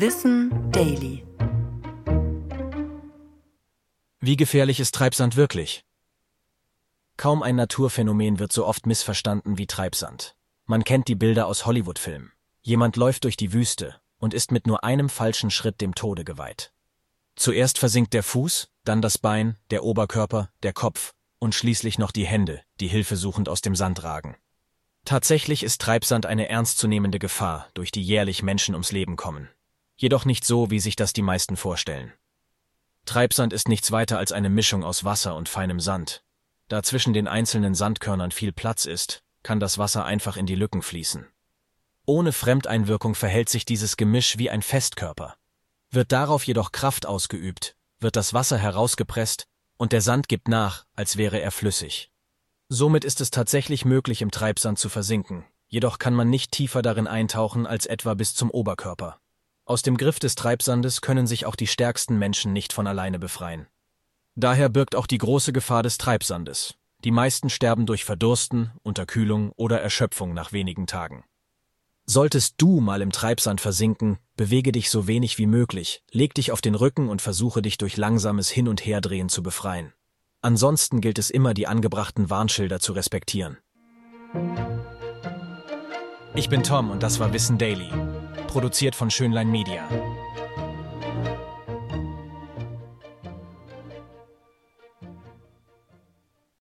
Wissen 0.00 0.70
Daily. 0.70 1.26
Wie 4.20 4.36
gefährlich 4.36 4.78
ist 4.78 4.94
Treibsand 4.94 5.34
wirklich? 5.34 5.84
Kaum 7.16 7.42
ein 7.42 7.56
Naturphänomen 7.56 8.38
wird 8.38 8.52
so 8.52 8.64
oft 8.64 8.86
missverstanden 8.86 9.58
wie 9.58 9.66
Treibsand. 9.66 10.36
Man 10.66 10.84
kennt 10.84 11.08
die 11.08 11.16
Bilder 11.16 11.48
aus 11.48 11.66
Hollywood-Filmen. 11.66 12.30
Jemand 12.62 12.94
läuft 12.94 13.24
durch 13.24 13.36
die 13.36 13.52
Wüste 13.52 14.00
und 14.18 14.34
ist 14.34 14.52
mit 14.52 14.68
nur 14.68 14.84
einem 14.84 15.08
falschen 15.08 15.50
Schritt 15.50 15.80
dem 15.80 15.96
Tode 15.96 16.24
geweiht. 16.24 16.72
Zuerst 17.34 17.76
versinkt 17.76 18.14
der 18.14 18.22
Fuß, 18.22 18.70
dann 18.84 19.02
das 19.02 19.18
Bein, 19.18 19.56
der 19.70 19.82
Oberkörper, 19.82 20.52
der 20.62 20.74
Kopf 20.74 21.12
und 21.40 21.56
schließlich 21.56 21.98
noch 21.98 22.12
die 22.12 22.24
Hände, 22.24 22.62
die 22.78 22.86
hilfesuchend 22.86 23.48
aus 23.48 23.62
dem 23.62 23.74
Sand 23.74 24.04
ragen. 24.04 24.36
Tatsächlich 25.04 25.64
ist 25.64 25.80
Treibsand 25.80 26.24
eine 26.24 26.48
ernstzunehmende 26.48 27.18
Gefahr, 27.18 27.68
durch 27.74 27.90
die 27.90 28.02
jährlich 28.02 28.44
Menschen 28.44 28.76
ums 28.76 28.92
Leben 28.92 29.16
kommen. 29.16 29.48
Jedoch 30.00 30.24
nicht 30.24 30.44
so, 30.44 30.70
wie 30.70 30.78
sich 30.78 30.94
das 30.94 31.12
die 31.12 31.22
meisten 31.22 31.56
vorstellen. 31.56 32.12
Treibsand 33.04 33.52
ist 33.52 33.66
nichts 33.66 33.90
weiter 33.90 34.16
als 34.16 34.30
eine 34.30 34.48
Mischung 34.48 34.84
aus 34.84 35.02
Wasser 35.02 35.34
und 35.34 35.48
feinem 35.48 35.80
Sand. 35.80 36.22
Da 36.68 36.84
zwischen 36.84 37.12
den 37.12 37.26
einzelnen 37.26 37.74
Sandkörnern 37.74 38.30
viel 38.30 38.52
Platz 38.52 38.84
ist, 38.84 39.24
kann 39.42 39.58
das 39.58 39.76
Wasser 39.76 40.04
einfach 40.04 40.36
in 40.36 40.46
die 40.46 40.54
Lücken 40.54 40.82
fließen. 40.82 41.26
Ohne 42.06 42.32
Fremdeinwirkung 42.32 43.16
verhält 43.16 43.48
sich 43.48 43.64
dieses 43.64 43.96
Gemisch 43.96 44.38
wie 44.38 44.50
ein 44.50 44.62
Festkörper. 44.62 45.36
Wird 45.90 46.12
darauf 46.12 46.44
jedoch 46.44 46.70
Kraft 46.70 47.04
ausgeübt, 47.04 47.74
wird 47.98 48.14
das 48.14 48.32
Wasser 48.32 48.56
herausgepresst 48.56 49.48
und 49.78 49.90
der 49.90 50.00
Sand 50.00 50.28
gibt 50.28 50.46
nach, 50.46 50.86
als 50.94 51.16
wäre 51.16 51.40
er 51.40 51.50
flüssig. 51.50 52.12
Somit 52.68 53.04
ist 53.04 53.20
es 53.20 53.32
tatsächlich 53.32 53.84
möglich, 53.84 54.22
im 54.22 54.30
Treibsand 54.30 54.78
zu 54.78 54.90
versinken, 54.90 55.44
jedoch 55.66 55.98
kann 55.98 56.14
man 56.14 56.30
nicht 56.30 56.52
tiefer 56.52 56.82
darin 56.82 57.08
eintauchen 57.08 57.66
als 57.66 57.84
etwa 57.86 58.14
bis 58.14 58.36
zum 58.36 58.50
Oberkörper. 58.50 59.20
Aus 59.68 59.82
dem 59.82 59.98
Griff 59.98 60.18
des 60.18 60.34
Treibsandes 60.34 61.02
können 61.02 61.26
sich 61.26 61.44
auch 61.44 61.54
die 61.54 61.66
stärksten 61.66 62.18
Menschen 62.18 62.54
nicht 62.54 62.72
von 62.72 62.86
alleine 62.86 63.18
befreien. 63.18 63.66
Daher 64.34 64.70
birgt 64.70 64.96
auch 64.96 65.06
die 65.06 65.18
große 65.18 65.52
Gefahr 65.52 65.82
des 65.82 65.98
Treibsandes. 65.98 66.76
Die 67.04 67.10
meisten 67.10 67.50
sterben 67.50 67.84
durch 67.84 68.06
Verdursten, 68.06 68.70
Unterkühlung 68.82 69.52
oder 69.56 69.78
Erschöpfung 69.82 70.32
nach 70.32 70.52
wenigen 70.52 70.86
Tagen. 70.86 71.22
Solltest 72.06 72.54
du 72.56 72.80
mal 72.80 73.02
im 73.02 73.12
Treibsand 73.12 73.60
versinken, 73.60 74.16
bewege 74.38 74.72
dich 74.72 74.88
so 74.88 75.06
wenig 75.06 75.36
wie 75.36 75.46
möglich, 75.46 76.02
leg 76.12 76.32
dich 76.32 76.50
auf 76.50 76.62
den 76.62 76.74
Rücken 76.74 77.10
und 77.10 77.20
versuche 77.20 77.60
dich 77.60 77.76
durch 77.76 77.98
langsames 77.98 78.48
Hin- 78.48 78.68
und 78.68 78.86
Herdrehen 78.86 79.28
zu 79.28 79.42
befreien. 79.42 79.92
Ansonsten 80.40 81.02
gilt 81.02 81.18
es 81.18 81.28
immer, 81.28 81.52
die 81.52 81.66
angebrachten 81.66 82.30
Warnschilder 82.30 82.80
zu 82.80 82.94
respektieren. 82.94 83.58
Ich 86.34 86.48
bin 86.48 86.62
Tom 86.62 86.90
und 86.90 87.02
das 87.02 87.20
war 87.20 87.34
Wissen 87.34 87.58
Daily, 87.58 87.90
produziert 88.48 88.96
von 88.96 89.10
Schönlein 89.10 89.48
Media. 89.48 89.88